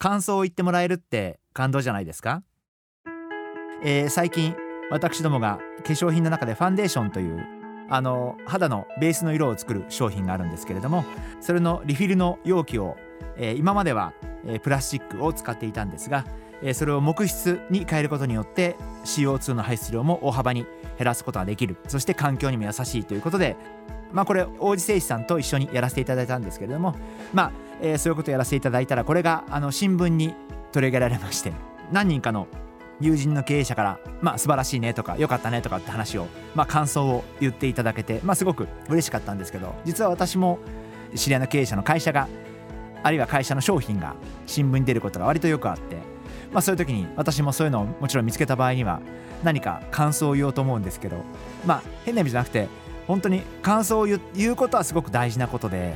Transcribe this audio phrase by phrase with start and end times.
[0.00, 2.42] 感想を言ってもらえるって感動じゃないですか、
[3.84, 4.56] えー、最近
[4.90, 7.46] 私どもが化粧品の中でファンデーションという
[7.90, 11.04] あの肌のベースの色を作る商品があるんですけれども
[11.42, 12.96] それのリフィルの容器を、
[13.36, 14.14] えー、今までは、
[14.46, 16.24] えー、プラスチックを使っていたんですが、
[16.62, 20.64] えー、それを木質に変えることによって CO2 の排出量も大幅に
[20.96, 21.76] 減らすことができる。
[21.88, 23.56] そして環境にも優しいということで
[24.12, 26.94] まあこれ王子製紙さんと一緒にやらせていただいたんですけれども
[27.34, 30.34] まあ、えー、そういうことをやらせていただいたらこれがあの新聞に
[30.72, 31.52] 取り上げられまして
[31.92, 32.46] 何人かの
[33.00, 40.58] 友人の経営者から「まあ素晴らしいね」とか「良かったね」とかって話を、まあ、感想を言っていただけて、まあ、すごく嬉しかったんですけど実は私も
[41.14, 42.28] 知り合いの経営者の会社が
[43.02, 44.14] あるいは会社の商品が
[44.46, 45.96] 新聞に出ることが割とよくあって、
[46.52, 49.00] まあ、そういう時に私もそういうのをもちろん見つけた場合には
[49.42, 51.16] 何か感想を言おうと思うんですけど
[51.66, 52.68] まあ変な意味じゃなくて
[53.06, 54.20] 本当に感想を言
[54.52, 55.94] うことはすごく大事なことで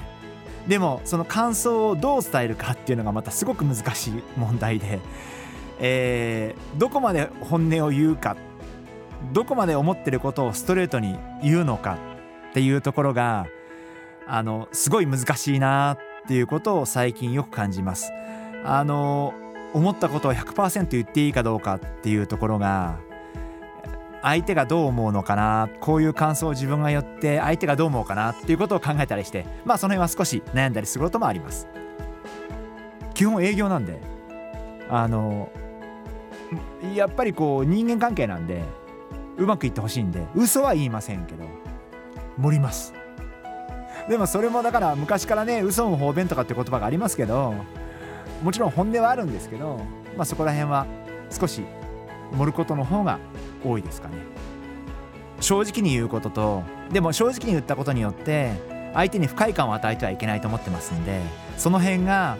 [0.68, 5.00] でもその感想をどう伝えるかっていうのがまたすごく難しい問題で
[5.78, 8.36] えー、どこまで本音を言うか
[9.32, 11.98] どこまで思ってることをストレートに言うのか
[12.50, 13.46] っていうところが
[14.26, 18.12] あのすごい難しいなっていうことを最近よく感じます。
[18.64, 19.34] あの
[19.74, 22.98] 思ったことを100%言っていいかどうかっていうところが
[24.24, 31.68] 相手がどう思うのかなこういう感想を自分が言って相手がどう思うかなっていうことを考えたりしてまあその辺は少し悩んだりすることもあります。
[33.12, 34.00] 基本営業なんで
[34.88, 35.50] あの
[36.94, 38.62] やっぱりこう人間関係なんで
[39.36, 41.44] うまくいってほしいんで嘘は言いませんけど
[42.38, 42.94] 盛ります。
[44.08, 47.54] でもそれもだから昔からね嘘も方便とかって言葉がありますけど
[48.42, 49.80] もちろん本音はあるんですけど、
[50.16, 50.86] まあ、そこら辺は
[51.30, 51.62] 少し
[52.32, 53.18] 盛ることの方が
[53.64, 54.14] 多いですかね。
[55.40, 58.52] 正直に言うこととでも正直に言ったことによって
[58.94, 61.20] 相手に不快感を与えてはいけないと思ってますんで
[61.58, 62.38] その辺が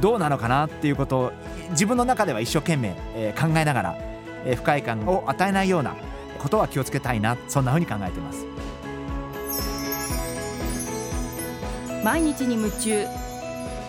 [0.00, 1.32] どうなのかなっていうことを
[1.70, 3.96] 自分の中では一生懸命、えー、考えながら、
[4.44, 5.94] えー、不快感を与えないような
[6.38, 8.46] ことは気をつけたいなそんなふうに考えています。
[12.04, 13.06] 毎日に夢中。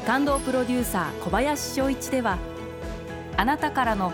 [0.08, 2.38] 感動プロデューサー小林翔一では
[3.36, 4.14] あなたからの